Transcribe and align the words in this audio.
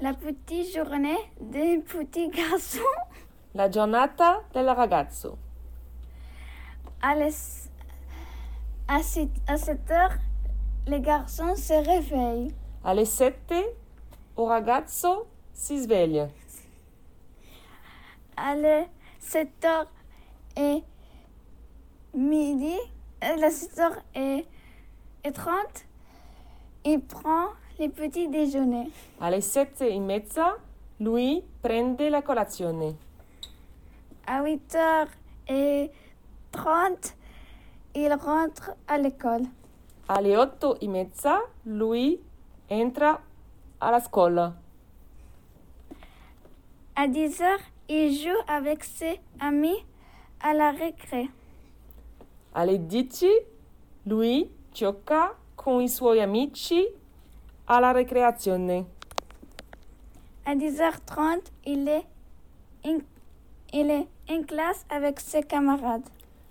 journée 0.00 1.18
des 1.40 1.78
petits 1.78 2.28
garçons. 2.28 2.78
La 3.54 3.68
giornata 3.70 4.42
del 4.54 4.68
ragazzo. 4.68 5.36
À, 7.02 7.14
les- 7.14 7.68
à, 8.88 9.02
7 9.02 9.90
heures, 9.90 10.18
les 10.86 11.00
garçons 11.00 11.56
se 11.56 11.72
réveillent. 11.72 12.54
Alle 12.84 13.04
sette 13.06 13.54
o 14.36 14.44
ragazzo 14.46 15.26
si 15.52 15.78
sveglia. 15.82 16.28
À 18.36 18.54
les 18.54 18.86
7 19.18 19.64
heures 19.64 19.90
et 20.56 20.82
midi, 22.14 22.76
à 23.20 23.34
les 23.36 23.50
7 23.50 23.78
heures 23.80 24.02
et, 24.14 24.46
et 25.24 25.32
30, 25.32 25.84
il 26.84 27.00
prend 27.00 27.48
les 27.78 27.88
petits 27.88 28.28
déjeuners. 28.28 28.90
Alle 29.20 29.40
sette 29.40 29.82
e 29.82 29.98
mezza 30.00 30.56
lui 30.98 31.42
prende 31.60 32.10
la 32.10 32.22
colazione. 32.22 32.96
À 34.26 34.42
8 34.42 34.74
heures 34.74 35.08
et 35.48 35.90
30, 36.52 37.14
il 37.94 38.12
rentre 38.14 38.72
à 38.86 38.98
l'école. 38.98 39.46
Alle 40.08 40.36
otto 40.36 40.78
e 40.80 40.88
mezza 40.88 41.40
lui 41.64 42.18
entra 42.68 43.20
alla 43.80 44.00
scuola. 44.00 44.54
À 46.96 47.06
10 47.06 47.40
heures, 47.42 47.60
il 47.88 48.12
joue 48.12 48.42
avec 48.48 48.84
ses 48.84 49.20
amis 49.38 49.84
à 50.40 50.52
la 50.52 50.72
récré. 50.72 51.30
Alle 52.54 52.78
dieci 52.78 53.30
lui 54.04 54.50
gioca 54.72 55.36
con 55.54 55.80
i 55.80 55.88
suoi 55.88 56.20
amici 56.20 56.86
alla 57.68 57.92
ricreazione. 57.92 58.86
À 60.44 60.54
10h30, 60.54 61.50
il 61.66 61.88
est 61.88 62.06
in, 62.84 63.00
il 63.72 63.90
est 63.90 64.08
en 64.30 64.42
classe 64.42 64.84
avec 64.88 65.20
ses 65.20 65.42
camarades. 65.42 66.08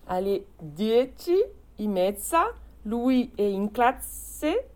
Alle 0.07 0.45
dieci 0.61 1.35
e 1.77 1.87
mezza 1.87 2.53
lui 2.83 3.31
è 3.35 3.41
in 3.41 3.71
classe 3.71 4.69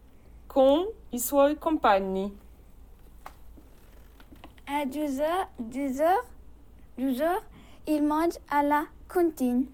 con 0.47 0.87
i 1.11 1.19
suoi 1.19 1.57
compagni. 1.57 2.35
À 4.65 4.85
12h, 4.85 5.47
12h, 5.59 6.23
12h, 6.97 7.41
il 7.87 8.03
mange 8.03 8.39
à 8.49 8.63
la 8.63 8.87
cantine. 9.07 9.67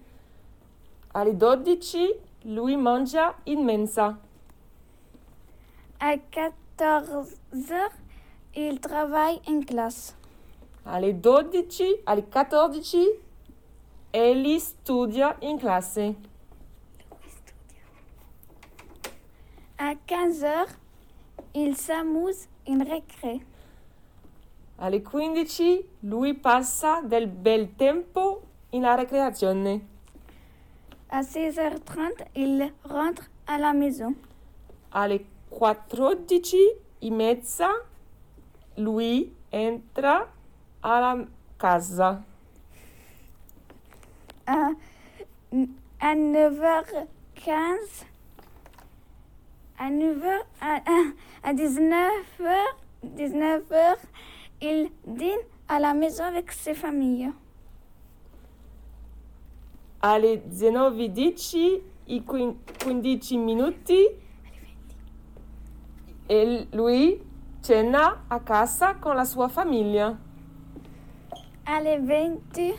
Alle 1.14 1.34
dodici 1.34 2.12
lui 2.44 2.76
mangia 2.76 3.34
in 3.46 3.64
mensa. 3.64 4.18
À 6.00 6.14
14h, 6.16 7.90
il 8.54 8.78
travaille 8.80 9.40
en 9.48 9.60
classe. 9.62 10.16
Alle 10.86 11.12
12, 11.12 11.82
alle 12.06 12.22
14 12.22 12.96
egli 14.12 14.58
studia 14.60 15.36
in 15.42 15.58
classe. 15.58 16.14
À 19.76 19.94
15h, 20.06 20.68
il 21.54 21.76
s'amuse 21.76 22.48
en 22.68 22.78
récré. 22.84 23.40
Alle 24.78 25.02
15 25.02 25.84
lui 26.04 26.34
passa 26.34 27.02
del 27.02 27.26
bel 27.26 27.74
tempo 27.76 28.42
in 28.72 28.82
la 28.82 28.94
ricreazione. 28.94 29.80
À 31.10 31.22
16h30, 31.22 32.26
il 32.36 32.72
rentre 32.84 33.28
à 33.46 33.58
la 33.58 33.72
maison. 33.72 34.14
Alle 34.92 35.24
14 35.58 36.54
e 37.02 37.10
mezza 37.10 37.68
lui 38.76 39.32
entra 39.52 40.28
alla 40.82 41.26
casa. 41.58 42.22
À, 44.46 44.70
à 46.00 46.14
9h15, 46.14 48.04
à 49.78 49.90
9h, 49.90 50.40
à, 50.60 50.80
à 51.42 51.52
19h, 51.54 52.54
19h, 53.04 53.96
il 54.62 54.90
dîne 55.06 55.38
à 55.68 55.78
la 55.80 55.92
maison 55.92 56.24
avec 56.24 56.52
ses 56.52 56.74
familles. 56.74 57.30
Alle 60.00 60.40
19.10 60.48 61.80
e 62.08 62.20
quin- 62.20 62.54
15 62.78 63.32
minuti 63.36 64.06
e 66.28 66.66
lui 66.72 67.20
cena 67.60 68.24
a 68.28 68.40
casa 68.40 68.94
con 68.94 69.16
la 69.16 69.24
sua 69.24 69.48
famiglia. 69.48 70.16
Les 71.82 71.98
20, 71.98 72.74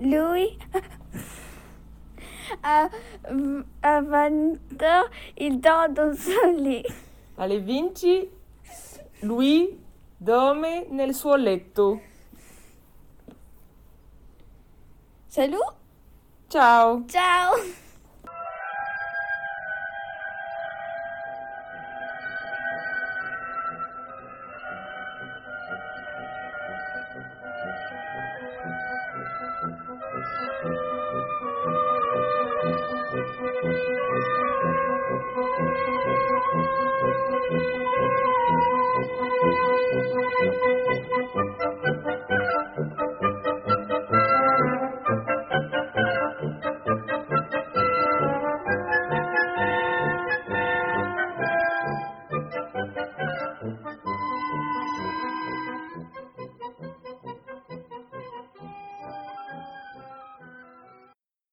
lui, 0.00 0.56
à 2.62 2.88
20h, 3.82 5.04
il 5.38 5.60
son 6.16 6.56
lit. 6.56 6.86
Alle 7.36 7.60
20 7.60 8.28
lui 9.22 9.78
dorme 10.18 10.86
nel 10.90 11.14
suo 11.14 11.36
letto. 11.36 12.00
Salut, 15.26 15.74
Ciao! 16.48 17.04
ciao 17.06 17.79